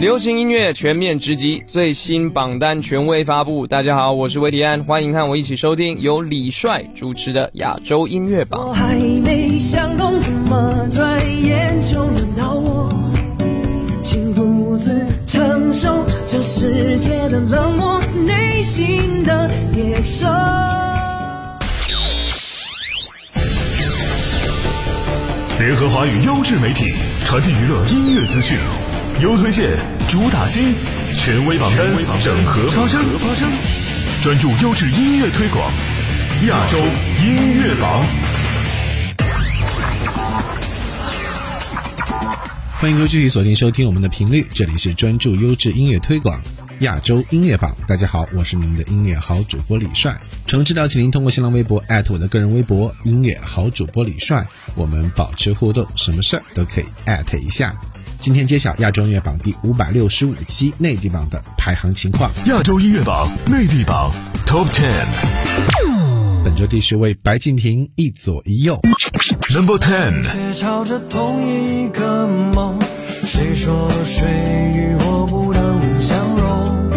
[0.00, 3.66] 流行音乐全面直击，最新榜单权威发布。
[3.66, 8.68] 大家好，我是维迪安，欢迎和我一起收听由李帅主持的亚洲音乐榜。
[8.68, 12.92] 我还没想通，怎么转眼就轮到我，
[14.00, 20.28] 请独自承受这世界的冷漠，内心的野兽。
[25.58, 26.92] 联合华语优质媒体，
[27.24, 28.56] 传递娱乐音乐资讯，
[29.20, 29.76] 优推荐，
[30.08, 30.72] 主打新，
[31.16, 31.88] 权威榜单，
[32.20, 33.50] 整合发声，
[34.22, 35.72] 专注优质音乐推广，
[36.46, 38.06] 亚洲音乐榜。
[42.78, 46.40] 欢迎各位继续锁定收听我们的频率，这里是专注优质音乐推广
[46.78, 47.76] 亚洲音乐榜。
[47.88, 50.16] 大家好，我是你们的音乐好主播李帅。
[50.46, 54.46] 诚挚邀请您通过新浪微博艾特我的个人微博音乐好主播李帅，
[54.76, 57.74] 我们保持互动，什么事儿都可以艾特一下。
[58.20, 62.28] 今天揭晓亚洲音乐榜第五百六十五期内地榜的排行情况。
[62.46, 64.10] 亚洲音乐榜内地榜
[64.44, 65.06] Top Ten，
[66.44, 68.80] 本周第十位白敬亭一左一右。
[69.54, 72.78] Number Ten，却朝着同一个梦。
[73.24, 74.26] 谁说谁
[74.74, 76.90] 与我不能相容？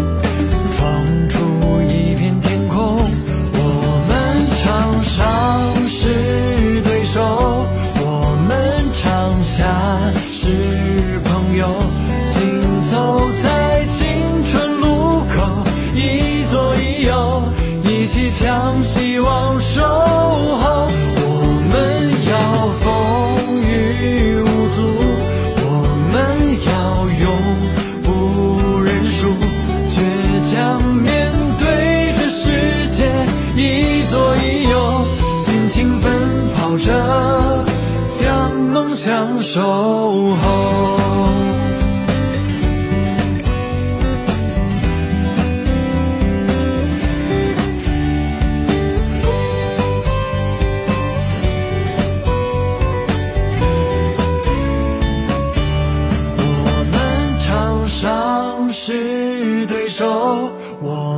[0.72, 1.38] 闯出
[1.82, 7.64] 一片天空，我们场上是对手，
[8.00, 10.91] 我们场下是
[11.52, 12.01] 朋友，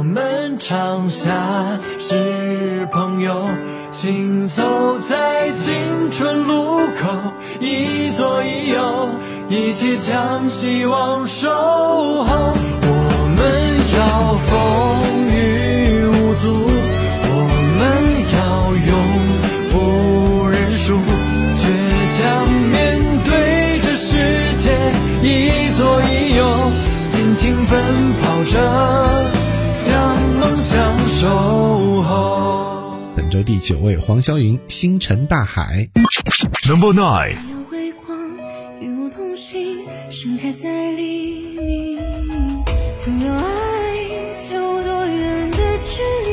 [0.04, 1.30] 们场下
[1.98, 3.48] 是朋友，
[3.90, 4.62] 请走
[5.00, 5.72] 在青
[6.10, 7.08] 春路口，
[7.58, 9.08] 一左一右，
[9.48, 12.54] 一起将希望守候。
[12.82, 12.92] 我
[13.34, 13.42] 们
[13.96, 14.52] 要风
[15.32, 16.52] 雨无阻，
[17.26, 17.32] 我
[17.78, 17.80] 们
[18.34, 18.36] 要
[18.90, 18.92] 永
[19.70, 19.74] 不
[20.48, 20.94] 认输，
[21.56, 21.64] 倔
[22.18, 22.22] 强
[22.70, 24.12] 面对这世
[24.58, 24.70] 界，
[25.22, 26.44] 一左一右，
[27.10, 27.72] 尽情奔
[28.20, 28.54] 跑着，
[31.24, 32.98] 守候。
[33.16, 35.88] 本周第九位黄霄云《星辰大海》。
[36.68, 38.14] Number Nine，有微光
[38.78, 41.96] 与我同行，盛开在黎明。
[43.06, 46.30] 拥有爱是有多远的距离？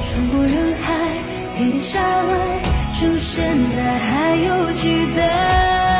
[0.00, 0.94] 穿过人海，
[1.58, 2.62] 跌跌下来，
[2.94, 3.44] 出现
[3.76, 5.93] 在还有期待。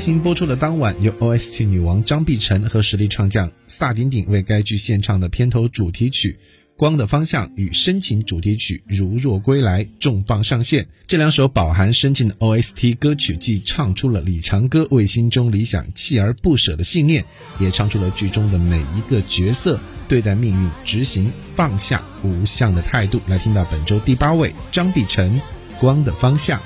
[0.00, 6.38] 行》播出的当晚，由 OST 女王张碧晨和实力唱将萨顶顶为该剧献唱的片头主题曲
[6.76, 10.88] 《光的方向》与深情主题曲《如若归来》重磅上线。
[11.06, 17.26] 这两首饱含深情的 OST 歌曲，既唱出了李长歌为心中理想锲而不舍的信念，
[17.58, 23.20] 也唱出了剧中的每一个角色对待命运、执行放下无相的态度。
[23.28, 25.42] 来听到本周第八位张碧晨，
[25.78, 26.58] 《光的方向》。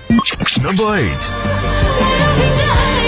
[0.63, 3.04] Number 8.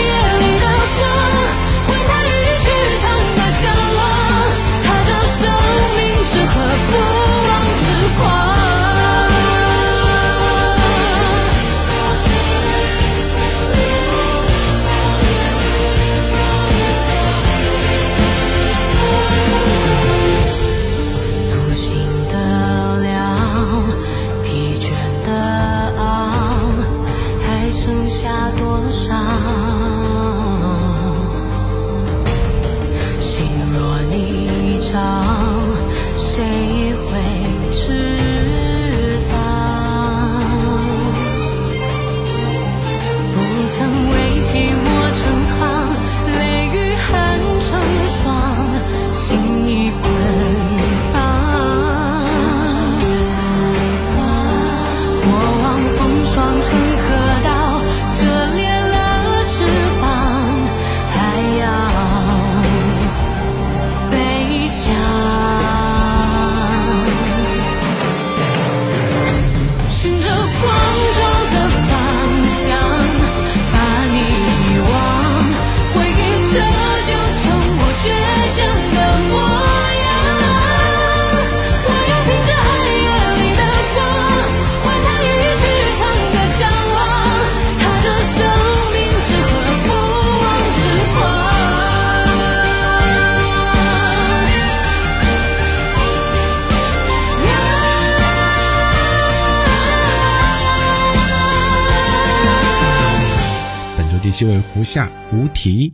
[104.22, 105.92] 第七位胡夏，无题。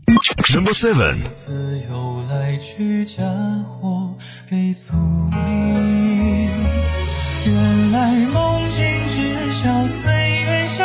[0.55, 1.19] Number 7.
[1.33, 3.23] 自由来去嫁
[3.65, 4.15] 祸
[4.49, 6.49] 给宿命。
[7.45, 10.85] 原来梦境只消岁月小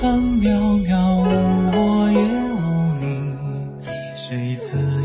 [0.00, 0.48] 俗成渺
[0.88, 1.28] 渺，无
[1.76, 1.78] 我
[2.10, 2.16] 也
[2.56, 2.56] 无
[3.00, 3.04] 你。
[4.14, 4.64] 谁自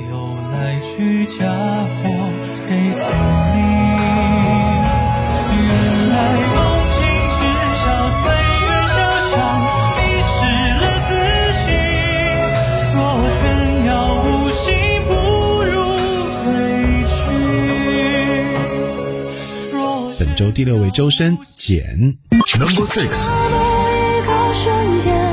[0.09, 0.13] 由
[0.53, 1.99] 来去嫁祸
[2.69, 3.03] 给宿
[3.51, 3.57] 命？
[5.51, 5.67] 原
[6.11, 6.15] 来
[6.55, 6.57] 梦
[6.95, 6.97] 境
[7.35, 7.37] 只
[7.83, 8.23] 笑岁
[8.63, 8.97] 月小
[9.31, 9.35] 小，
[9.97, 9.99] 迷
[10.31, 10.33] 失
[10.79, 11.11] 了自
[11.59, 11.67] 己。
[12.95, 12.97] 若
[13.35, 13.43] 倦
[13.83, 13.85] 鸟
[14.23, 14.25] 无
[14.63, 14.63] 心，
[15.03, 15.11] 不
[15.73, 15.75] 如
[16.45, 16.47] 归
[17.11, 17.13] 去。
[19.73, 19.75] 若
[20.17, 21.83] 本周第六位周深，简。
[22.57, 23.74] Number 6.
[24.65, 25.24] 瞬间，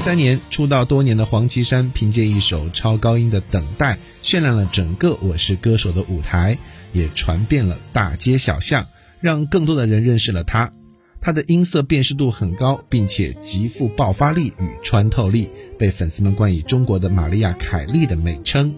[0.00, 6.56] 三年出道多年的黄绮珊，凭借一首超高音的《等待》，渲染了整个《我是歌手》的舞台，
[6.94, 8.86] 也传遍了大街小巷，
[9.20, 10.72] 让更多的人认识了她。
[11.20, 18.74] 她的音色辨识度很高，并且极富爆发力与穿透力，被粉丝们冠以“中国的玛利亚·凯莉”的美称。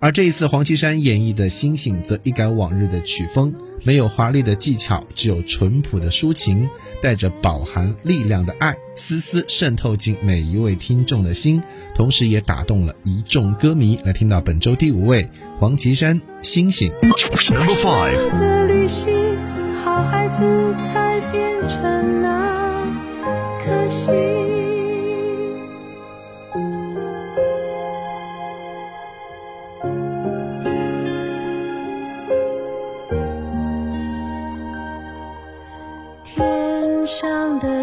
[0.00, 6.68] 而这一次，黄绮珊演绎的《星星》则一改往日的曲风，没有华丽的技巧，只有淳朴的抒情，
[7.00, 11.62] 带着饱含力量的爱，丝丝渗透进每一位听众的心，
[11.96, 13.98] 同时也打动了一众歌迷。
[14.04, 16.92] 来听到本周第五位，黄绮珊《星星》。
[17.54, 18.38] Number five.
[18.38, 18.86] 的旅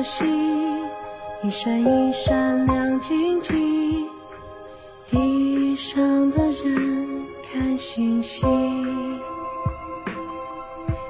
[0.02, 0.28] 的星，
[1.44, 4.08] 一闪一闪亮晶晶。
[5.08, 7.08] 地上的人
[7.44, 9.20] 看星星，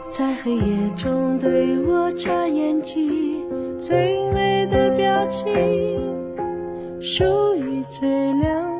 [0.09, 3.47] 在黑夜中对我眨眼睛，
[3.79, 5.53] 最美的表情，
[6.99, 8.70] 属于最亮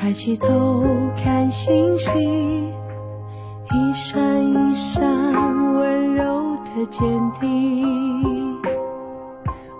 [0.00, 0.84] 抬起头
[1.16, 2.72] 看星星。
[3.70, 5.04] 一闪一闪
[5.74, 7.02] 温柔的坚
[7.40, 8.56] 定。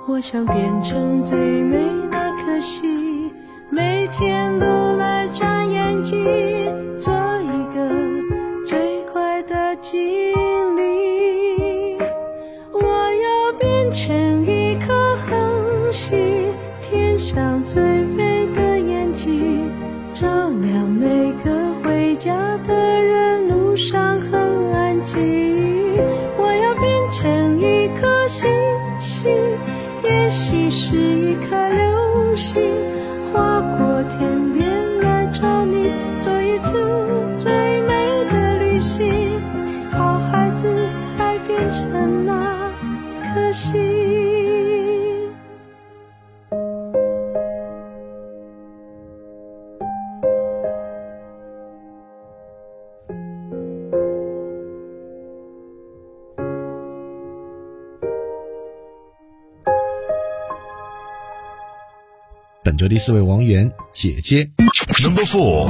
[0.09, 1.79] 我想变成最美
[2.11, 3.31] 那颗星，
[3.71, 6.19] 每天都来眨眼睛，
[6.97, 7.89] 做一个
[8.67, 10.03] 最快的精
[10.77, 11.97] 灵。
[12.73, 17.98] 我要变成一颗恒星，天上最
[62.69, 64.47] 本周第四位王源姐姐
[65.03, 65.67] number four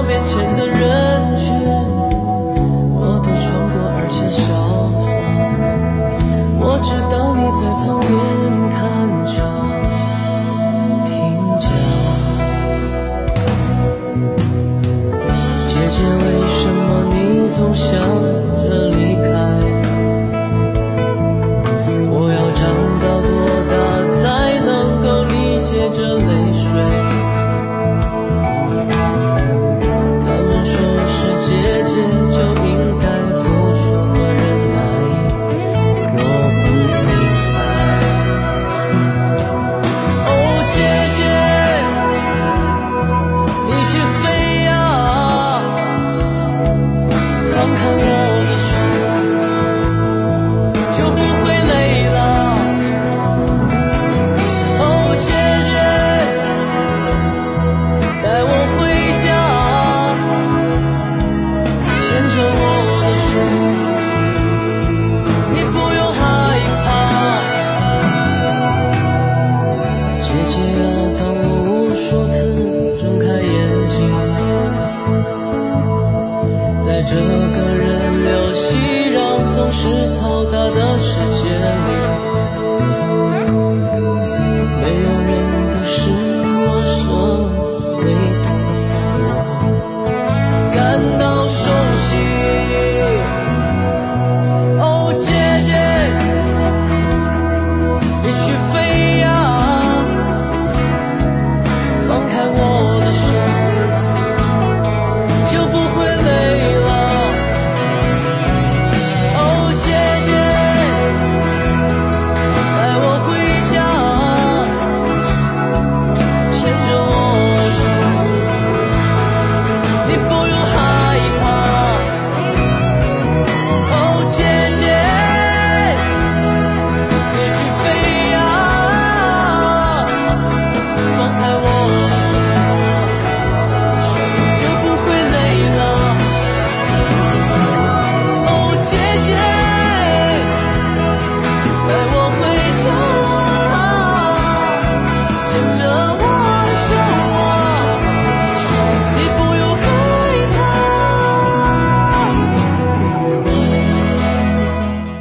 [0.00, 0.79] 我面前的人。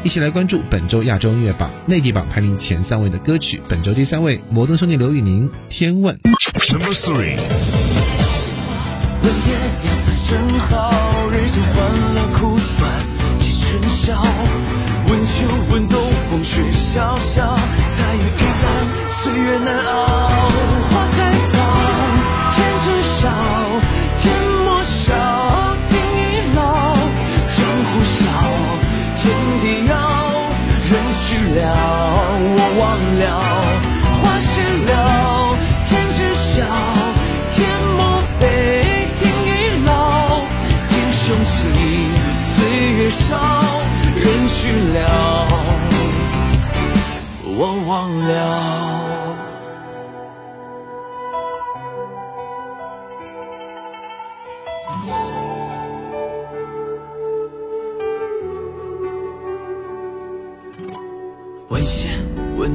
[0.09, 3.61] 一起来关注本周亚洲音乐榜内地榜排名前三位的歌曲。
[3.69, 6.17] 本周第三位，摩登兄弟刘宇宁《天问》。
[6.73, 7.37] Number three。
[15.07, 17.55] 问秋问冬，风雪萧萧，
[17.91, 18.67] 彩云易散，
[19.21, 20.88] 岁月难熬。
[31.55, 31.61] 了
[32.55, 32.83] 我忘
[33.19, 33.23] 了
[34.17, 34.51] 花谢
[34.87, 34.91] 了
[35.85, 36.53] 天知晓
[37.49, 37.57] 天
[37.97, 37.99] 莫
[38.39, 38.43] 悲
[39.17, 39.49] 天亦
[39.85, 39.89] 老
[40.91, 41.57] 英雄尽
[42.39, 42.49] 岁
[42.97, 43.27] 月少
[44.15, 44.59] 人去
[44.93, 44.97] 了
[47.57, 49.08] 我忘了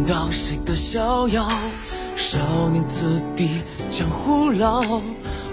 [0.06, 1.48] 到谁的逍遥
[2.14, 2.38] 少
[2.70, 4.80] 年子弟江湖老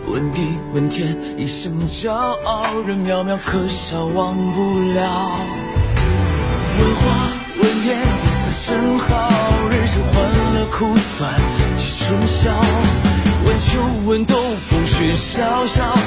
[0.07, 0.41] 问地
[0.73, 5.39] 问天一生骄傲人渺渺可笑忘不了。
[6.79, 9.29] 问花问叶颜色正好
[9.69, 10.13] 人生欢
[10.53, 10.85] 乐苦
[11.17, 11.33] 短
[11.75, 12.51] 几春宵
[13.45, 14.37] 问秋问冬
[14.67, 16.00] 风雪萧萧。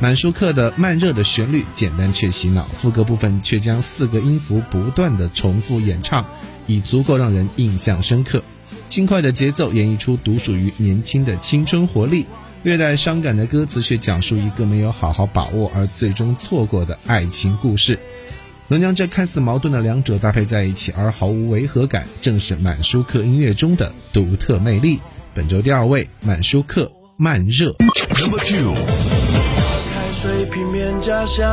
[0.00, 6.24] 满舒克的慢热的旋律简单却洗脑，副歌部分却将四个音符不断的重复演唱，
[6.66, 8.42] 已足够让人印象深刻。
[8.88, 12.24] 轻快的节奏演绎出独属于年轻的青春活力，
[12.62, 17.98] 略带伤感的歌词却讲述一个没有好好把握而最终错过的爱情故事。
[18.68, 24.98] 能将这看似矛盾的两者搭配在一起而毫无违和感，正是满舒克音乐中的独特魅力。
[25.34, 27.76] 本周第二位，满舒克慢热。
[28.18, 28.74] Number two，
[30.22, 31.48] 水平面假象，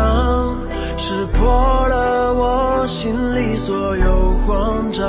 [0.97, 5.07] 识破了我心里所有慌张，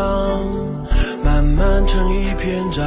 [1.25, 2.87] 慢慢成一篇章，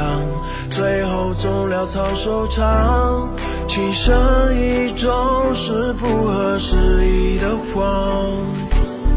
[0.70, 3.28] 最后总潦草收场，
[3.68, 4.16] 情深
[4.56, 8.32] 意重是不合时宜的谎。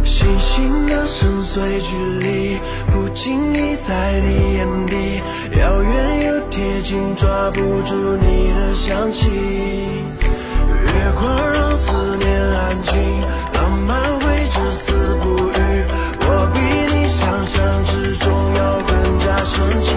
[0.03, 2.59] 星星的深邃距离，
[2.91, 5.21] 不经意在你眼底，
[5.57, 9.29] 遥远又贴近，抓不住你的香气。
[10.95, 13.21] 月光让思念安静，
[13.53, 15.53] 浪漫会至死不渝。
[16.27, 16.57] 我比
[16.95, 19.53] 你想象之中要更加深
[19.83, 19.87] 情。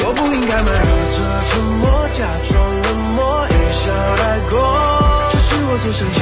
[0.00, 0.66] 我不应该瞒
[1.14, 1.84] 着沉默，
[2.14, 3.82] 假装冷漠，一笑
[4.16, 4.52] 带过。
[5.30, 6.18] 这是我最深情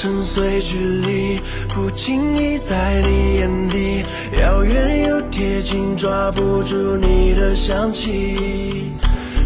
[0.00, 1.38] 深邃距离，
[1.74, 4.02] 不经意在你眼底，
[4.40, 8.90] 遥远又贴近，抓不住你的香气。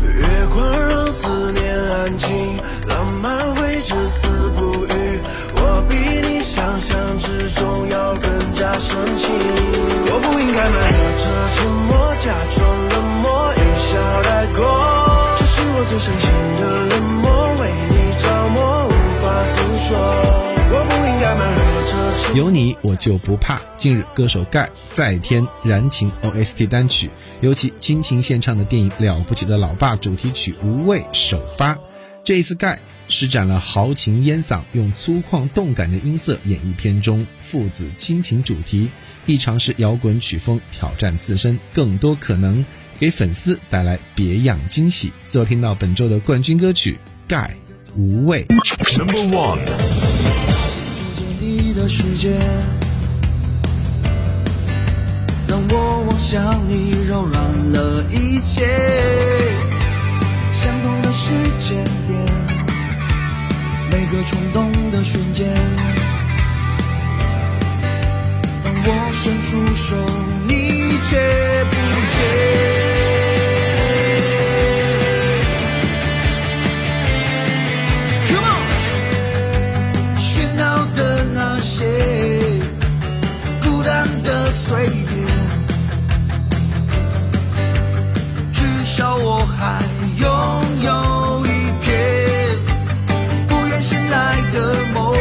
[0.01, 2.29] 月光让思念安静，
[2.87, 5.19] 浪漫会至死不渝。
[5.57, 9.35] 我比你想象之中要更加深情。
[10.07, 10.79] 我不应该瞒
[11.19, 11.25] 着
[11.57, 13.59] 沉默，假装冷漠，一
[13.91, 14.63] 笑带过。
[15.37, 16.31] 这是我最深情
[16.63, 17.27] 的冷漠，
[17.61, 18.91] 为你着魔，无
[19.21, 19.53] 法诉
[19.91, 20.44] 说。
[22.35, 23.61] 有你我就不怕。
[23.77, 27.09] 近日，歌手盖再添燃情 OST 单曲，
[27.41, 31.79] 尤其亲情献唱的电影《了不起的老爸》主题曲《无畏》首发。
[32.25, 38.91] 这一次，盖施展了豪情烟嗓，用粗犷动感的音色演绎片中父子亲情主题，
[39.27, 42.65] 亦尝试摇滚曲风挑战自身，更多可能
[42.99, 45.13] 给粉丝带来别样惊喜。
[45.29, 46.93] 最后听到本周的冠军歌曲
[47.29, 47.55] 《盖
[47.97, 48.45] 无畏》。
[48.99, 49.61] Number one，
[51.75, 52.31] 的世界，
[55.49, 58.65] 让我望向你，柔软了一切。
[60.53, 62.17] 相同的时间点，
[63.91, 65.49] 每个冲动的瞬间。
[68.63, 69.97] 当我伸出手，
[70.47, 71.19] 你却
[71.71, 71.77] 不
[72.15, 72.74] 见。
[84.45, 85.27] 的碎片，
[88.53, 89.81] 至少我还
[90.19, 90.29] 拥
[90.83, 91.49] 有一
[91.83, 91.89] 片
[93.49, 95.17] 不愿醒来的梦。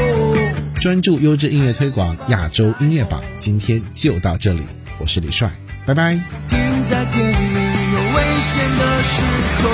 [0.82, 4.64] 专注优质音乐推广亚洲音乐榜，今天就到这里，
[5.00, 5.50] 我是李帅，
[5.86, 6.20] 拜拜。
[6.50, 7.60] 停在甜蜜
[7.94, 9.22] 又危险的时
[9.62, 9.72] 空，